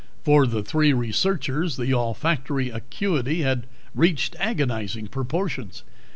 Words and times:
For 0.23 0.47
the 0.47 0.63
three 0.63 0.93
researchers, 0.93 1.77
the 1.77 1.93
olfactory 1.93 2.69
acuity 2.71 3.43
had 3.43 3.67
reached 3.93 4.35
agonizing 4.39 5.05
proportions. 5.09 5.83